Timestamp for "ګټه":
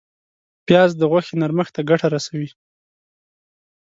1.89-2.07